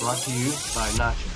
[0.00, 1.28] brought to you by Nacha.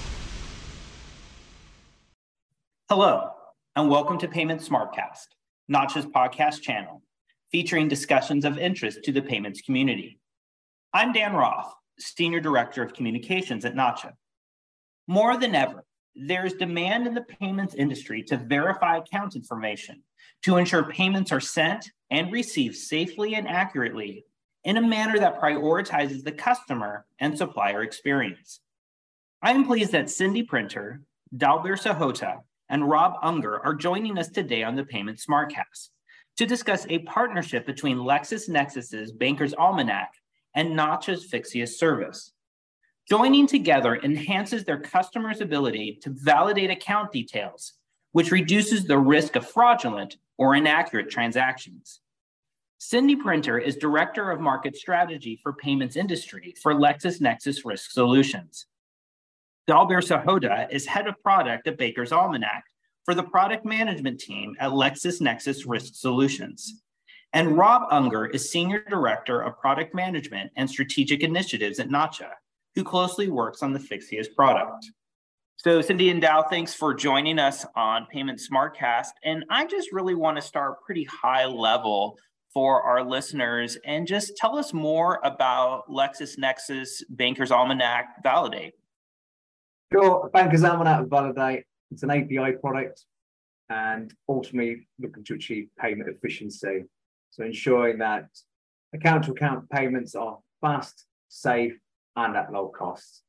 [2.88, 3.32] Hello,
[3.76, 5.26] and welcome to Payment Smartcast,
[5.70, 7.02] Nacha's podcast channel,
[7.52, 10.18] featuring discussions of interest to the payments community.
[10.94, 14.12] I'm Dan Roth, Senior Director of Communications at Nacha.
[15.06, 15.84] More than ever,
[16.16, 20.02] there is demand in the payments industry to verify account information
[20.44, 24.24] to ensure payments are sent and received safely and accurately
[24.64, 28.60] in a manner that prioritizes the customer and supplier experience.
[29.42, 31.02] I am pleased that Cindy Printer,
[31.36, 35.90] Dalbir Sahota, and Rob Unger are joining us today on the Payment Smartcast
[36.38, 40.12] to discuss a partnership between LexisNexis's Banker's Almanac
[40.54, 42.32] and Nacha's Phixius service.
[43.08, 47.74] Joining together enhances their customers' ability to validate account details,
[48.12, 52.00] which reduces the risk of fraudulent or inaccurate transactions.
[52.86, 58.66] Cindy Printer is Director of Market Strategy for Payments Industry for LexisNexis Risk Solutions.
[59.66, 62.62] Dalbir Sahota is Head of Product at Banker's Almanac
[63.06, 66.82] for the product management team at LexisNexis Risk Solutions.
[67.32, 72.32] And Rob Unger is Senior Director of Product Management and Strategic Initiatives at Nacha,
[72.74, 74.84] who closely works on the Phixius product.
[75.56, 79.12] So, Cindy and Dal, thanks for joining us on Payment Smartcast.
[79.24, 82.18] And I just really want to start pretty high level
[82.54, 88.74] for our listeners and just tell us more about LexisNexis Banker's Almanac Validate.
[89.92, 90.30] Sure.
[90.32, 93.04] Banker's Almanac Validate, it's an API product
[93.68, 96.84] and ultimately looking to achieve payment efficiency.
[97.30, 98.28] So ensuring that
[98.94, 101.76] account to account payments are fast, safe,
[102.14, 103.22] and at low cost.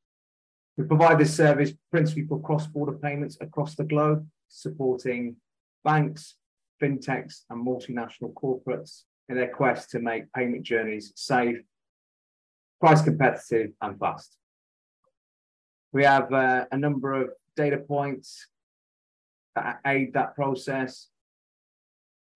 [0.77, 5.37] We provide this service principally for cross border payments across the globe, supporting
[5.83, 6.35] banks,
[6.81, 11.57] fintechs, and multinational corporates in their quest to make payment journeys safe,
[12.79, 14.37] price competitive, and fast.
[15.91, 18.47] We have uh, a number of data points
[19.55, 21.07] that aid that process.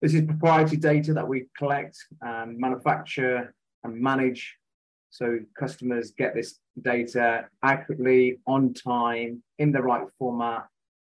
[0.00, 4.56] This is proprietary data that we collect and manufacture and manage
[5.10, 10.66] so customers get this data accurately, on time, in the right format,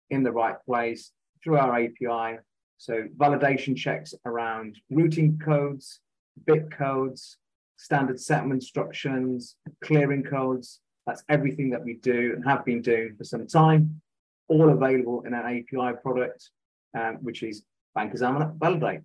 [0.09, 1.11] in the right place
[1.41, 2.39] through our API
[2.85, 6.01] so validation checks around routing codes,
[6.45, 7.37] BIC codes,
[7.77, 10.81] standard settlement instructions, clearing codes.
[11.07, 14.01] That's everything that we do and have been doing for some time,
[14.49, 16.51] all available in an API product,
[16.95, 17.63] um, which is
[17.95, 19.01] Bankers Almanac Validate.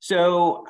[0.00, 0.66] So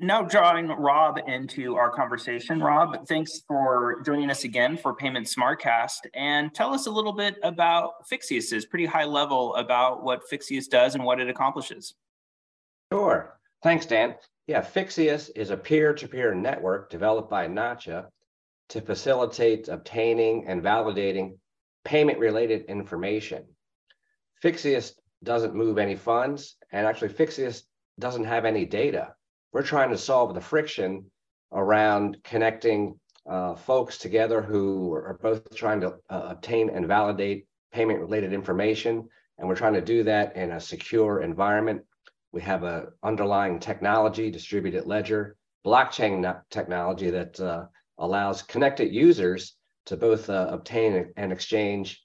[0.00, 2.60] now drawing Rob into our conversation.
[2.60, 6.06] Rob, thanks for joining us again for Payment Smartcast.
[6.14, 10.68] And tell us a little bit about Phixius, is pretty high level about what Phixius
[10.68, 11.94] does and what it accomplishes.
[12.92, 13.38] Sure.
[13.62, 14.14] Thanks, Dan.
[14.46, 18.06] Yeah, Phixius is a peer-to-peer network developed by Nacha
[18.68, 21.38] to facilitate obtaining and validating
[21.84, 23.44] payment-related information.
[24.44, 24.92] Phixius
[25.24, 27.62] doesn't move any funds, and actually Phixius
[27.98, 29.14] doesn't have any data.
[29.56, 31.10] We're trying to solve the friction
[31.50, 38.00] around connecting uh, folks together who are both trying to uh, obtain and validate payment
[38.00, 39.08] related information.
[39.38, 41.80] And we're trying to do that in a secure environment.
[42.32, 47.64] We have a underlying technology, distributed ledger, blockchain technology that uh,
[47.96, 49.56] allows connected users
[49.86, 52.04] to both uh, obtain and exchange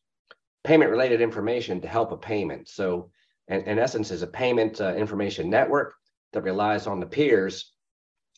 [0.64, 2.70] payment related information to help a payment.
[2.70, 3.12] So
[3.50, 5.96] in, in essence is a payment uh, information network
[6.34, 7.74] that relies on the peers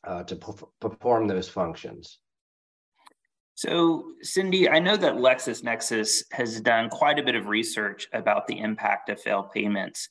[0.06, 0.36] uh, to
[0.80, 2.20] perform those functions.
[3.56, 8.60] So, Cindy, I know that LexisNexis has done quite a bit of research about the
[8.60, 10.10] impact of failed payments.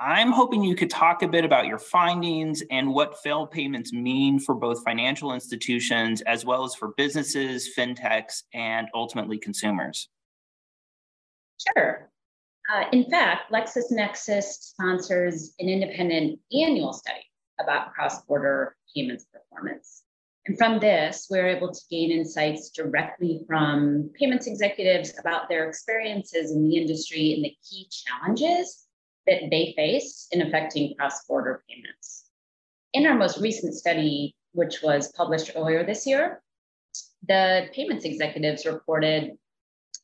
[0.00, 4.38] I'm hoping you could talk a bit about your findings and what failed payments mean
[4.38, 10.08] for both financial institutions as well as for businesses, fintechs, and ultimately consumers.
[11.76, 12.10] Sure.
[12.70, 17.24] Uh, in fact, LexisNexis sponsors an independent annual study
[17.58, 20.02] about cross-border payments performance.
[20.46, 26.52] And from this, we're able to gain insights directly from payments executives about their experiences
[26.52, 28.86] in the industry and the key challenges
[29.26, 32.30] that they face in affecting cross-border payments.
[32.92, 36.40] In our most recent study, which was published earlier this year,
[37.26, 39.36] the payments executives reported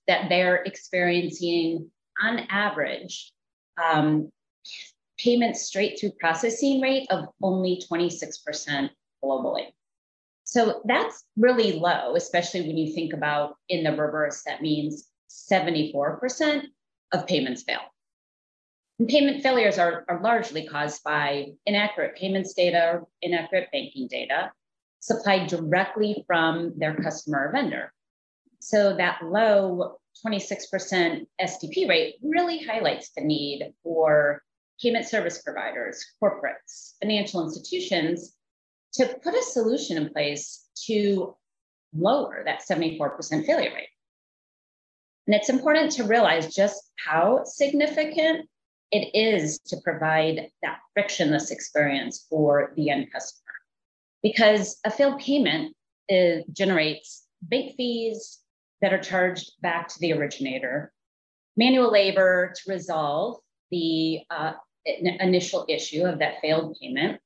[0.06, 1.90] that they're experiencing
[2.22, 3.32] on average,
[3.82, 4.30] um,
[5.18, 8.90] payment straight through processing rate of only 26%
[9.24, 9.66] globally.
[10.44, 16.62] So that's really low, especially when you think about in the reverse, that means 74%
[17.12, 17.80] of payments fail.
[18.98, 24.52] And payment failures are, are largely caused by inaccurate payments data, inaccurate banking data
[25.00, 27.92] supplied directly from their customer or vendor.
[28.60, 34.42] So that low 26% STP rate really highlights the need for
[34.80, 38.34] payment service providers, corporates, financial institutions
[38.94, 41.34] to put a solution in place to
[41.94, 43.88] lower that 74% failure rate.
[45.26, 48.48] And it's important to realize just how significant
[48.92, 53.42] it is to provide that frictionless experience for the end customer.
[54.22, 55.74] Because a failed payment
[56.08, 58.38] is, generates bank fees
[58.82, 60.92] that are charged back to the originator,
[61.56, 63.38] manual labor to resolve
[63.70, 64.52] the uh,
[64.84, 67.20] initial issue of that failed payment.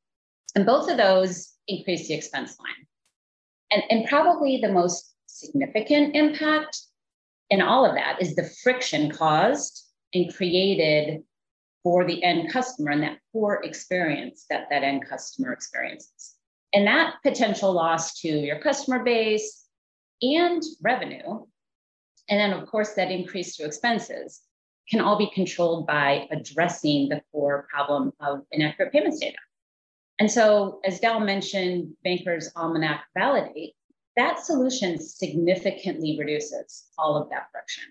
[0.54, 2.86] And both of those increase the expense line.
[3.70, 6.78] And, and probably the most significant impact
[7.50, 11.22] in all of that is the friction caused and created
[11.82, 16.34] for the end customer and that poor experience that that end customer experiences.
[16.72, 19.64] And that potential loss to your customer base
[20.22, 21.44] and revenue,
[22.28, 24.42] and then of course that increase to expenses
[24.88, 29.36] can all be controlled by addressing the core problem of inaccurate payments data.
[30.18, 33.74] And so, as Dal mentioned, Bankers Almanac Validate,
[34.16, 37.84] that solution significantly reduces all of that friction.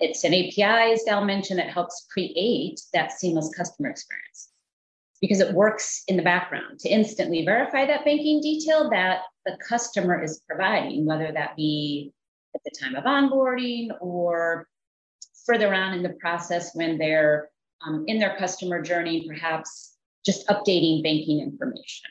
[0.00, 4.50] It's an API, as Dal mentioned, that helps create that seamless customer experience
[5.20, 10.22] because it works in the background to instantly verify that banking detail that the customer
[10.22, 12.12] is providing, whether that be
[12.54, 14.68] at the time of onboarding or
[15.46, 17.48] further on in the process when they're
[17.86, 22.10] um, in their customer journey, perhaps just updating banking information.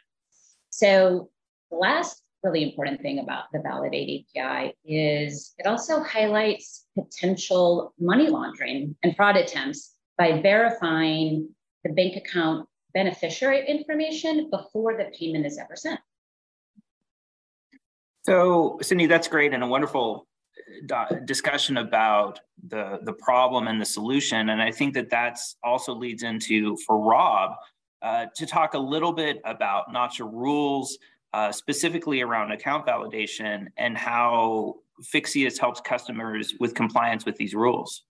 [0.70, 1.30] So
[1.70, 8.30] the last really important thing about the Validate API is it also highlights potential money
[8.30, 11.50] laundering and fraud attempts by verifying
[11.84, 16.00] the bank account beneficiary information before the payment is ever sent.
[18.26, 20.26] So, Cindy, that's great and a wonderful
[21.26, 24.50] discussion about the the problem and the solution.
[24.50, 27.52] And i think that that's also leads into for rob
[28.02, 30.98] uh, to talk a little bit about nacha rules
[31.34, 34.76] uh, specifically around account validation and how
[35.14, 38.06] Phixius helps customers with compliance with these rules.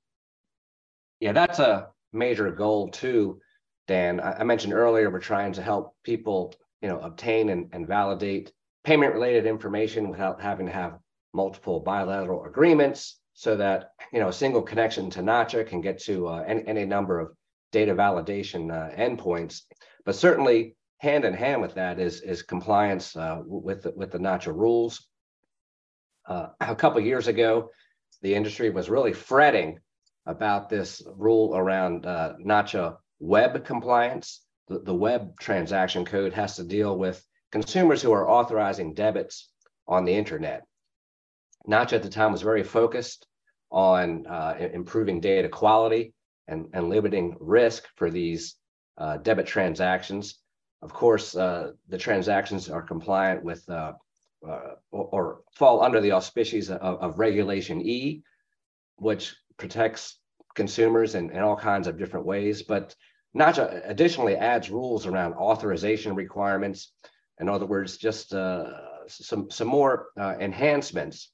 [1.20, 3.42] Yeah that's a major goal too
[3.90, 4.22] dan.
[4.22, 8.54] I, I mentioned earlier we're trying to help people you know obtain and, and validate
[8.86, 11.00] payment related information without having to have
[11.34, 16.28] multiple bilateral agreements so that you know a single connection to Nacha can get to
[16.28, 17.34] uh, any, any, number of
[17.72, 19.64] data validation uh, endpoints.
[20.06, 24.20] But certainly, hand in hand with that is is compliance uh, with the, with the
[24.20, 25.06] Nacha rules.
[26.28, 27.70] Uh, a couple years ago,
[28.22, 29.80] the industry was really fretting
[30.26, 34.42] about this rule around uh, Nacha web compliance.
[34.68, 37.24] The, the web transaction code has to deal with
[37.56, 39.48] consumers who are authorizing debits
[39.88, 40.64] on the internet.
[41.66, 43.28] Nacha at the time was very focused
[43.72, 46.14] on uh, improving data quality
[46.50, 48.56] and, and limiting risk for these
[48.98, 50.38] uh, debit transactions.
[50.82, 53.94] Of course, uh, the transactions are compliant with uh,
[54.46, 58.22] uh, or, or, fall under the auspices of, of, Regulation E,
[58.98, 60.20] which protects
[60.56, 62.64] consumers in, in all kinds of different ways.
[62.64, 62.94] But
[63.34, 66.92] Nacha additionally adds rules around authorization requirements.
[67.40, 68.72] In other words, just uh,
[69.08, 71.32] some, some more enhancements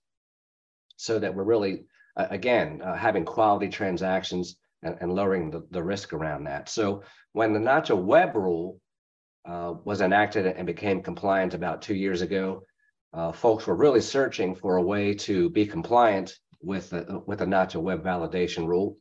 [1.02, 5.82] so that we're really, uh, again, uh, having quality transactions and, and lowering the, the
[5.82, 6.70] risk around that.
[6.70, 7.04] So
[7.34, 8.80] when the Nacha web rule
[9.46, 12.64] uh, was enacted and became compliant about two years ago,
[13.14, 17.46] uh, folks were really searching for a way to be compliant with the, with the
[17.46, 18.98] Nacha web validation rule.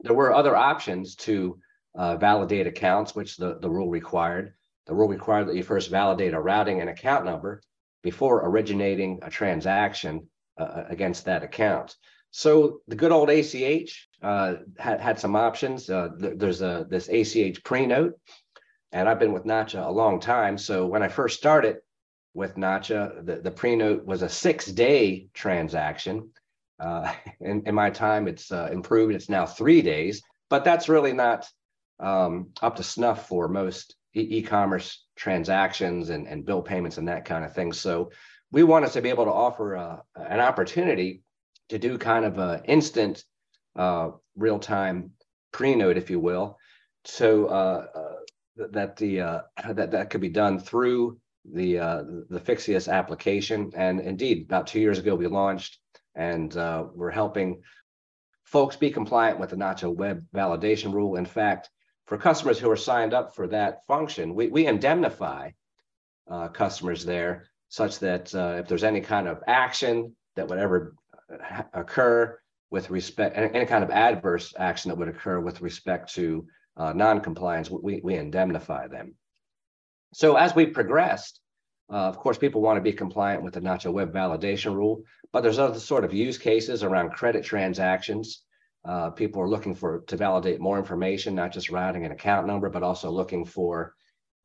[0.00, 1.60] There were other options to
[1.94, 4.54] uh, validate accounts, which the, the rule required.
[4.88, 7.60] The rule required that you first validate a routing and account number
[8.02, 11.94] before originating a transaction uh, against that account.
[12.30, 15.90] So the good old ACH uh, had, had some options.
[15.90, 18.18] Uh, th- there's a this ACH pre-note,
[18.90, 20.56] and I've been with Nacha a long time.
[20.56, 21.78] So when I first started
[22.32, 26.30] with Nacha, the, the pre-note was a six-day transaction.
[26.80, 29.14] Uh, in, in my time, it's uh, improved.
[29.14, 31.46] It's now three days, but that's really not
[32.00, 37.24] um, up to snuff for most e- commerce transactions and, and bill payments and that
[37.24, 37.72] kind of thing.
[37.72, 38.10] So
[38.50, 41.22] we wanted to be able to offer uh, an opportunity
[41.68, 43.24] to do kind of an instant
[43.76, 45.10] uh, real-time
[45.52, 46.58] pre-note, if you will,
[47.04, 49.40] so uh, uh that the uh,
[49.72, 51.18] that that could be done through
[51.52, 53.70] the uh, the Phixius application.
[53.76, 55.78] And indeed, about two years ago, we launched,
[56.16, 57.62] and we're helping
[58.44, 61.16] folks be compliant with the Nacha Web Validation Rule.
[61.16, 61.70] In fact,
[62.08, 65.50] for customers who are signed up for that function, we, we indemnify
[66.52, 70.94] customers there such that uh, if there's any kind of action that would ever
[71.30, 72.38] uh, occur
[72.70, 76.46] with respect, any kind of adverse action that would occur with respect to
[76.76, 79.14] uh, non-compliance, we, we indemnify them.
[80.14, 81.40] So as we progressed,
[81.90, 85.42] uh, of course, people want to be compliant with the Nacha Web Validation Rule, but
[85.42, 88.42] there's other sort of use cases around credit transactions.
[88.88, 92.70] Uh, people are looking for to validate more information, not just routing an account number,
[92.70, 93.94] but also looking for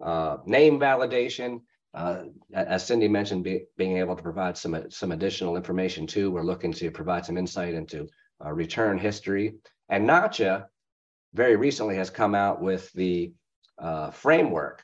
[0.03, 1.61] uh, name validation.
[1.93, 2.23] Uh,
[2.53, 6.29] as Cindy mentioned, be, being able to provide some some additional information too.
[6.29, 8.09] We're looking to provide some insight into
[8.43, 9.55] uh, return history.
[9.87, 10.65] And NACHA
[11.33, 13.31] very recently has come out with the
[13.79, 14.83] uh, framework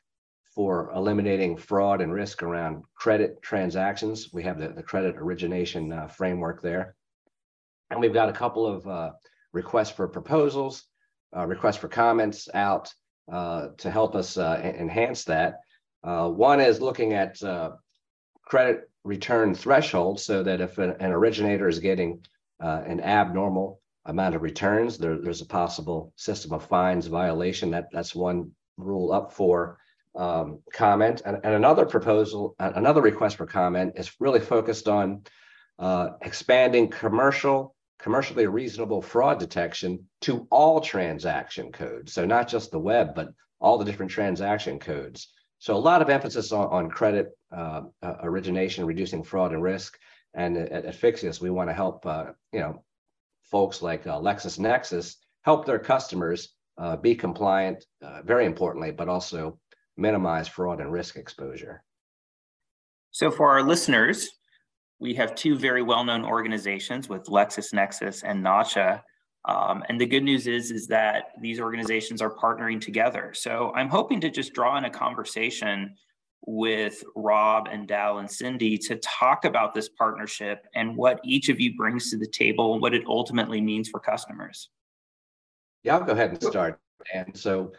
[0.56, 4.30] for eliminating fraud and risk around credit transactions.
[4.32, 6.96] We have the, the credit origination uh, framework there.
[7.92, 8.88] And we've got a couple of
[9.54, 10.84] requests for proposals,
[11.36, 12.94] uh, requests for comments out
[13.32, 15.60] uh, to help us uh, enhance that.
[16.04, 17.40] Uh, one is looking at
[18.46, 22.20] credit return thresholds so that if an, an originator is getting
[22.60, 27.72] an abnormal amount of returns, there, there's a possible system of fines violation.
[27.72, 29.78] That, that's one rule up for
[30.16, 31.22] um, comment.
[31.26, 35.24] And, and, another proposal, another request for comment is really focused on
[35.78, 42.14] uh, expanding commercial, commercially reasonable fraud detection to all transaction codes.
[42.14, 43.30] So not just the web, but
[43.60, 45.32] all the different transaction codes.
[45.60, 50.00] So a lot of emphasis on, on credit uh, uh, origination, reducing fraud and risk.
[50.34, 52.84] And at, at Phixius, we want to help, uh, you know,
[53.44, 57.86] folks like uh, LexisNexis help their customers uh, be compliant,
[58.24, 59.60] very importantly, but also
[59.98, 61.84] minimize fraud and risk exposure.
[63.12, 64.30] So, for our listeners,
[65.00, 69.02] we have two very well-known organizations with LexisNexis and Nacha.
[69.46, 73.32] Um, and the good news is, is that these organizations are partnering together.
[73.34, 75.96] So I'm hoping to just draw in a conversation
[76.46, 81.60] with Rob and Dal and Cindy to talk about this partnership and what each of
[81.60, 84.70] you brings to the table and what it ultimately means for customers.
[85.84, 86.80] Yeah, I'll go ahead and start.
[87.14, 87.72] And so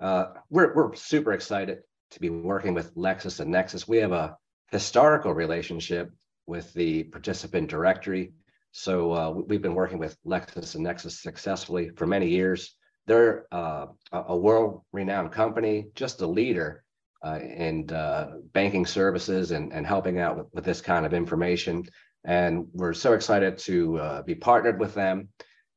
[0.00, 1.80] uh, we're, we're super excited
[2.12, 3.86] to be working with Lexis and Nexis.
[3.86, 4.36] We have a
[4.70, 6.10] historical relationship
[6.46, 8.32] with the participant directory.
[8.72, 12.74] So uh, we've been working with Lexis and Nexis successfully for many years.
[13.06, 16.84] They're uh, a world-renowned company, just a leader
[17.24, 21.84] uh, in uh, banking services and, and helping out with, with, this kind of information.
[22.24, 25.28] And we're so excited to uh, be partnered with them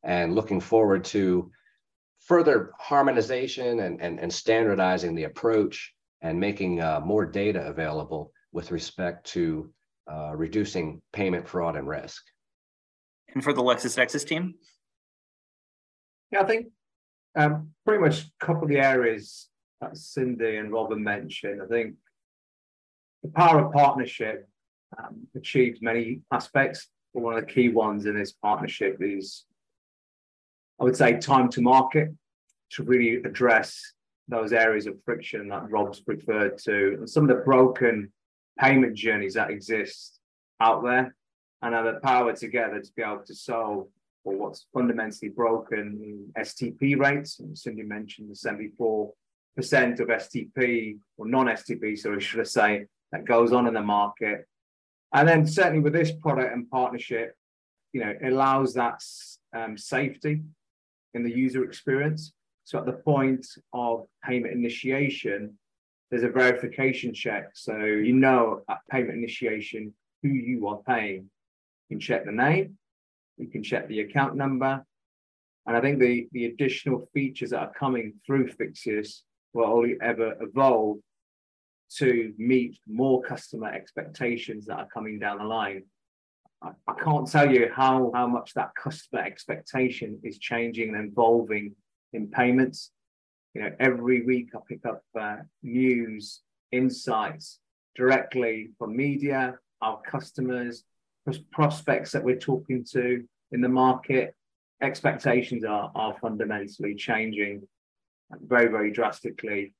[0.04, 1.52] and looking forward to
[2.20, 8.72] further harmonization and, and, and standardizing the approach and making uh, more data available with
[8.72, 9.70] respect to
[10.12, 12.24] uh, reducing payment fraud and risk.
[13.34, 14.56] And for the LexisNexis team?
[16.32, 16.68] Yeah, I think
[17.36, 19.50] um, pretty much a couple of the areas
[19.82, 21.62] that Cindy and Robin mentioned.
[21.62, 21.96] I think
[23.24, 24.48] the power of partnership
[24.98, 29.46] um, achieves many aspects, but one of the key ones in this partnership is
[30.80, 32.10] I would say, time to market
[32.72, 33.94] to really address
[34.28, 38.12] those areas of friction that Rob's referred to and some of the broken
[38.60, 40.20] payment journeys that exist
[40.60, 41.16] out there
[41.62, 43.88] and have the power together to be able to solve
[44.24, 47.40] or what's fundamentally broken in STP rates.
[47.40, 49.12] And Cindy mentioned the 74%
[50.00, 54.48] of STP or non-STP, so should I say, that goes on in the market.
[55.14, 57.36] And then certainly with this product and partnership,
[57.94, 59.02] you know, it allows that
[59.56, 60.42] um, safety
[61.14, 62.34] in the user experience.
[62.66, 65.58] So at the point of payment initiation,
[66.10, 67.50] there's a verification check.
[67.54, 71.30] So you know at payment initiation who you are paying.
[71.90, 72.78] You can check the name,
[73.38, 74.86] you can check the account number.
[75.68, 79.22] And I think the, the additional features that are coming through Phixius
[79.54, 80.98] will only ever evolve
[81.98, 85.84] to meet more customer expectations that are coming down the line.
[86.62, 91.76] I, can't tell you how, how much that customer expectation is changing and evolving
[92.14, 92.92] in payments.
[93.56, 96.42] You know, every week I pick up uh, news,
[96.74, 97.60] insights
[97.96, 100.84] directly from media, our customers,
[101.54, 104.36] prospects that we're talking to in the market.
[104.82, 107.66] Expectations are, are fundamentally changing
[108.46, 109.74] very, very drastically,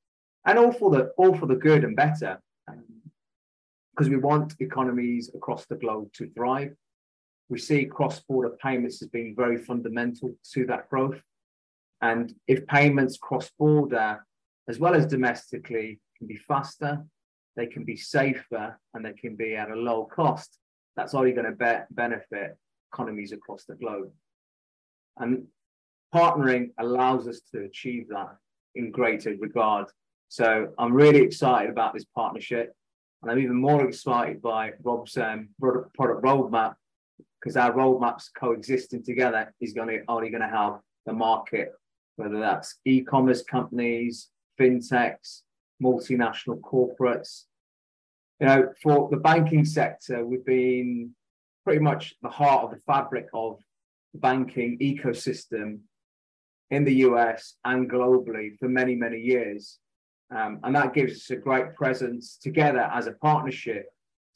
[0.46, 2.40] and all for the all for the good and better.
[2.70, 2.86] Um,
[3.92, 6.74] because we want economies across the globe to thrive.
[7.50, 11.22] We see cross-border payments as being very fundamental to that growth.
[12.02, 14.26] And if payments cross-border,
[14.68, 17.04] as well as domestically, can be faster,
[17.56, 20.58] they can be safer, and they can be at a low cost,
[20.96, 22.58] that's only going to be- benefit
[22.94, 24.12] economies across the globe.
[25.18, 25.48] And
[26.14, 28.36] partnering allows us to achieve that
[28.76, 29.88] in greater regard.
[30.30, 32.74] So I'm really excited about this partnership.
[33.22, 36.76] And I'm even more excited by Rob's um, product, product roadmap
[37.40, 41.72] because our roadmaps coexisting together is going to only going to help the market,
[42.16, 44.30] whether that's e-commerce companies,
[44.60, 45.42] fintechs,
[45.82, 47.44] multinational corporates.
[48.40, 51.12] You know, for the banking sector, we've been
[51.64, 53.60] pretty much the heart of the fabric of
[54.14, 55.80] the banking ecosystem
[56.72, 59.80] in the US and globally for many, many years.
[60.36, 63.88] Um, and that gives us a great presence together as a partnership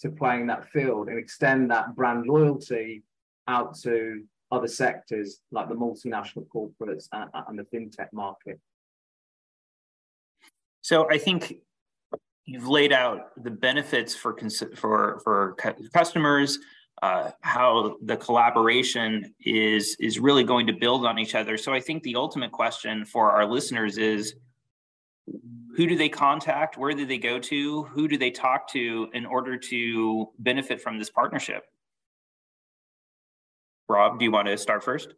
[0.02, 3.04] to play in that field and extend that brand loyalty
[3.48, 8.60] out to other sectors like the multinational corporates and, and the fintech market.
[10.82, 11.56] So I think
[12.46, 14.36] you've laid out the benefits for
[14.76, 15.56] for for
[15.94, 16.58] customers,
[17.02, 21.58] uh, how the collaboration is is really going to build on each other.
[21.58, 24.36] So I think the ultimate question for our listeners is
[25.76, 26.78] who do they contact?
[26.78, 27.84] Where do they go to?
[27.84, 31.64] Who do they talk to in order to benefit from this partnership?
[33.90, 35.14] Rob, do you want to start first?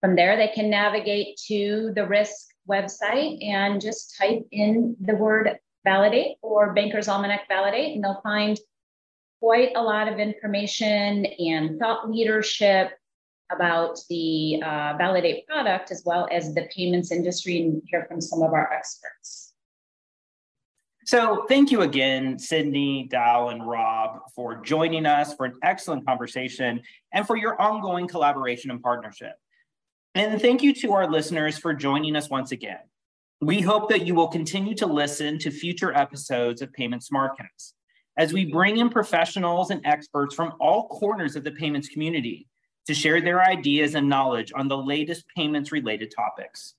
[0.00, 5.56] From there, they can navigate to the risk website and just type in the word
[5.84, 8.58] validate or Banker's Almanac validate, and they'll find
[9.40, 12.90] quite a lot of information and thought leadership
[13.54, 18.42] about the uh, validate product as well as the payments industry and hear from some
[18.42, 19.52] of our experts.
[21.06, 26.80] So thank you again, Cindy, Dal, and Rob for joining us for an excellent conversation
[27.12, 29.34] and for your ongoing collaboration and partnership.
[30.14, 32.78] And thank you to our listeners for joining us once again.
[33.42, 37.74] We hope that you will continue to listen to future episodes of Payment Smartcast
[38.16, 42.46] as we bring in professionals and experts from all corners of the payments community
[42.86, 46.74] to share their ideas and knowledge on the latest payments related topics.